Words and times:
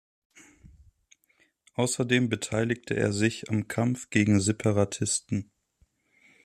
Außerdem 1.75 2.27
beteiligte 2.27 2.95
er 2.95 3.13
sich 3.13 3.51
am 3.51 3.67
Kampf 3.67 4.09
gegen 4.09 4.39
Separatisten. 4.41 5.51